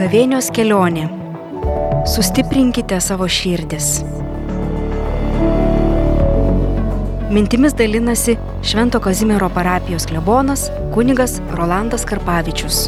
[0.00, 1.02] Gavėnios kelionė.
[2.08, 3.88] Sustiprinkite savo širdis.
[7.36, 10.62] Mintimis dalinasi Švento Kazimiero parapijos klebonas
[10.94, 12.78] kunigas Rolandas Karpavičius.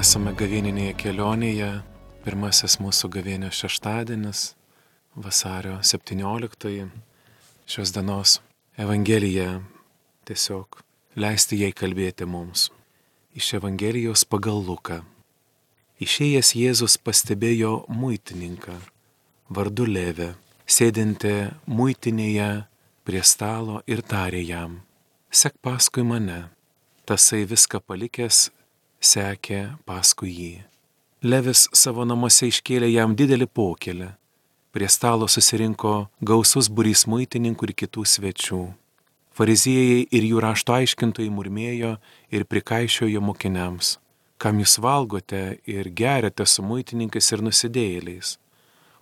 [0.00, 1.68] Esame gavėninėje kelionėje,
[2.24, 4.46] pirmasis mūsų gavėnio šeštadienis,
[5.26, 6.88] vasario 17.
[7.68, 8.38] Šios dienos
[8.80, 9.50] Evangelija
[10.24, 10.80] tiesiog
[11.16, 12.70] leisti jai kalbėti mums.
[13.36, 15.02] Iš Evangelijos pagal Luką.
[16.02, 18.74] Išėjęs Jėzus pastebėjo muitininką,
[19.48, 20.32] vardu Levę,
[20.66, 22.64] sėdinti muitinėje
[23.06, 24.80] prie stalo ir tarė jam,
[25.30, 26.48] sek paskui mane.
[27.06, 28.50] Tasai viską palikęs,
[29.02, 30.52] sekė paskui jį.
[31.22, 34.12] Levis savo namuose iškėlė jam didelį pokelį.
[34.72, 38.62] Prie stalo susirinko gausus burys muitininkų ir kitų svečių.
[39.32, 41.96] Fariziejai ir jų rašto aiškintojai murmėjo
[42.34, 43.96] ir prikaišiojo mokiniams,
[44.36, 48.36] kam jūs valgote ir geriate su muitininkais ir nusidėjėliais.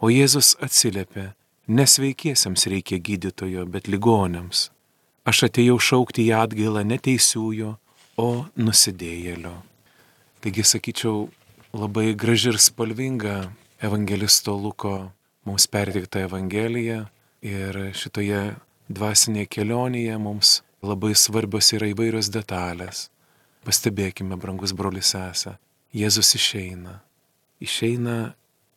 [0.00, 1.32] O Jėzus atsiliepė,
[1.68, 4.70] nesveikiesiems reikia gydytojo, bet ligonėms.
[5.24, 7.76] Aš atėjau šaukti į atgailą neteisiųjų,
[8.16, 9.54] o nusidėjėlio.
[10.44, 11.28] Taigi sakyčiau,
[11.74, 13.50] labai graži ir spalvinga
[13.82, 15.10] evangelisto Luko
[15.44, 17.04] mums perteikta Evangelija
[17.44, 18.54] ir šitoje
[18.88, 23.08] dvasinėje kelionėje mums labai svarbios yra įvairios detalės.
[23.64, 25.56] Pastebėkime, brangus brolis esą,
[25.94, 26.98] Jėzus išeina.
[27.62, 28.34] Išeina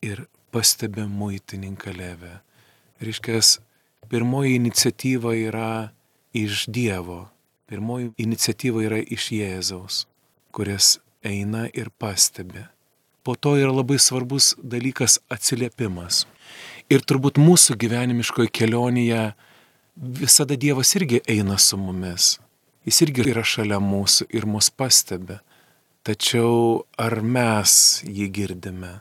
[0.00, 2.38] ir pastebė muitininką levę.
[3.02, 3.40] Reiškia,
[4.08, 5.72] pirmoji iniciatyva yra
[6.32, 7.28] iš Dievo,
[7.66, 10.04] pirmoji iniciatyva yra iš Jėzaus,
[10.54, 12.64] kuris eina ir pastebi.
[13.22, 16.24] Po to yra labai svarbus dalykas atsiliepimas.
[16.90, 19.32] Ir turbūt mūsų gyvenimiškoje kelionėje
[19.96, 22.38] visada Dievas irgi eina su mumis.
[22.84, 25.38] Jis irgi yra šalia mūsų ir mus pastebi.
[26.06, 29.00] Tačiau ar mes jį girdime?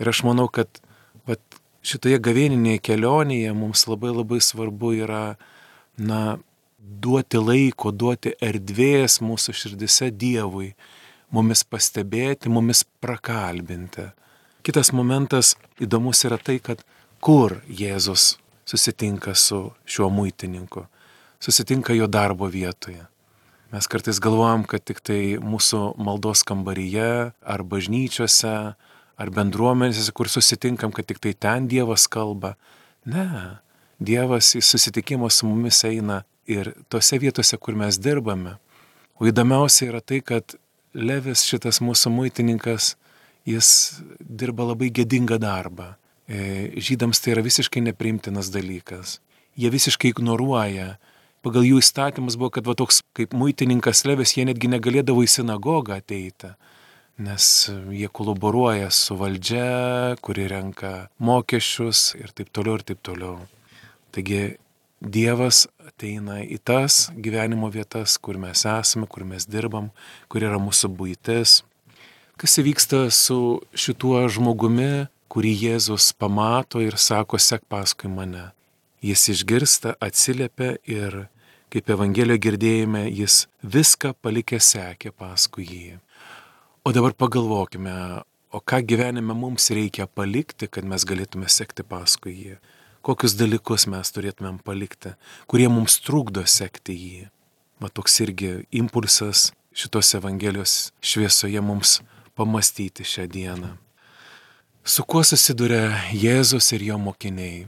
[0.00, 0.80] Ir aš manau, kad
[1.28, 1.40] vat,
[1.86, 5.24] šitoje gavėninėje kelionėje mums labai labai svarbu yra,
[5.96, 6.38] na,
[6.78, 10.72] duoti laiko, duoti erdvės mūsų širdise Dievui,
[11.30, 14.10] mumis pastebėti, mumis prakalbinti.
[14.66, 16.82] Kitas momentas įdomus yra tai, kad
[17.22, 18.34] kur Jėzus
[18.66, 20.86] susitinka su šiuo muitininku,
[21.40, 23.06] susitinka jo darbo vietoje.
[23.72, 28.54] Mes kartais galvojam, kad tik tai mūsų maldos kambaryje ar bažnyčiose
[29.16, 32.54] ar bendruomenėse, kur susitinkam, kad tik tai ten Dievas kalba.
[33.08, 33.26] Ne,
[33.98, 38.56] Dievas į susitikimą su mumis eina ir tose vietose, kur mes dirbame.
[39.16, 40.56] O įdomiausia yra tai, kad
[40.96, 42.94] Levis šitas mūsų muitininkas,
[43.48, 43.68] jis
[44.20, 45.94] dirba labai gėdingą darbą.
[46.26, 49.20] E, žydams tai yra visiškai nepriimtinas dalykas.
[49.56, 50.96] Jie visiškai ignoruoja.
[51.46, 56.00] Pagal jų įstatymus buvo, kad va toks kaip muitininkas Levis, jie netgi negalėdavo į sinagogą
[56.00, 56.50] ateiti,
[57.22, 57.46] nes
[57.94, 63.38] jie kolaboruoja su valdžia, kuri renka mokesčius ir taip toliau ir taip toliau.
[64.10, 64.56] Taigi
[64.96, 69.90] Dievas ateina į tas gyvenimo vietas, kur mes esame, kur mes dirbam,
[70.32, 71.60] kur yra mūsų būtis.
[72.40, 78.50] Kas įvyksta su šituo žmogumi, kurį Jėzus pamato ir sako, sek paskui mane.
[79.04, 81.26] Jis išgirsta, atsiliepia ir,
[81.72, 85.98] kaip Evangelijoje girdėjome, jis viską palikė sekė paskui jį.
[86.86, 88.22] O dabar pagalvokime,
[88.54, 92.58] o ką gyvenime mums reikia palikti, kad mes galėtume sekti paskui jį.
[93.06, 95.14] Kokius dalykus mes turėtumėm palikti,
[95.46, 97.24] kurie mums trukdo sekti jį.
[97.82, 102.00] Va toks irgi impulsas šitos Evangelijos šviesoje mums
[102.34, 103.76] pamastyti šią dieną.
[104.86, 107.64] Su kuo susiduria Jėzus ir jo mokiniai?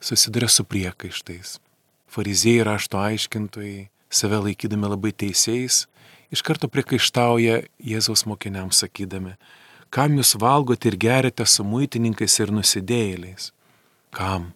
[0.00, 1.58] Susiduria su priekaištais.
[2.08, 5.82] Fariziejai rašto aiškintojai, save laikydami labai teisėjais,
[6.32, 7.58] iš karto priekaištauja
[7.90, 9.34] Jėzaus mokiniams sakydami,
[9.92, 13.50] kam jūs valgote ir gerite su muitininkais ir nusidėjėliais?
[14.16, 14.54] Kam?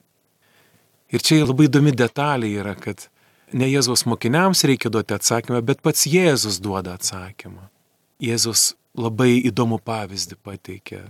[1.12, 3.10] Ir čia labai įdomi detalė yra, kad
[3.52, 7.68] ne Jėzaus mokiniams reikia duoti atsakymą, bet pats Jėzus duoda atsakymą.
[8.16, 11.04] Jėzus labai įdomų pavyzdį pateikė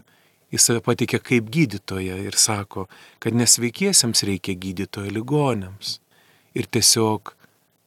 [0.52, 2.86] Jis save patikė kaip gydytoja ir sako,
[3.20, 5.98] kad nesveikiesiems reikia gydytojo ligonėms.
[6.56, 7.34] Ir tiesiog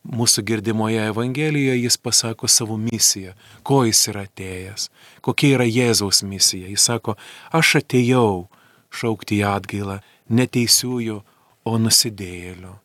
[0.06, 3.34] mūsų girdimoje Evangelijoje jis pasako savo misiją,
[3.66, 4.90] ko jis yra atėjęs,
[5.26, 6.70] kokia yra Jėzaus misija.
[6.70, 7.18] Jis sako,
[7.50, 8.48] aš atėjau
[8.94, 10.00] šaukti į atgailą
[10.30, 11.22] neteisiųjų,
[11.66, 12.76] o nusidėjėlių.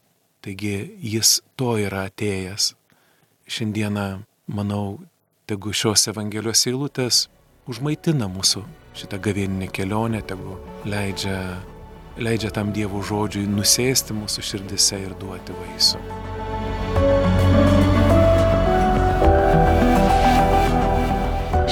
[0.44, 2.74] Taigi jis to yra atėjęs.
[3.48, 4.08] Šiandieną,
[4.52, 4.98] manau,
[5.48, 7.26] tegu šios Evangelijos eilutės
[7.70, 8.64] užmaitina mūsų
[8.96, 10.56] šitą gavėninę kelionę, tegu
[10.88, 11.36] leidžia,
[12.16, 16.00] leidžia tam Dievo žodžiui nusėsti mūsų širdise ir duoti vaisių.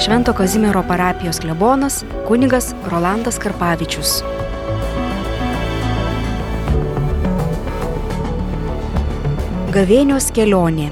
[0.05, 4.19] Švento Kazimiero parapijos klebonas kunigas Rolandas Karpavičius.
[9.73, 10.91] Gavėnios kelionė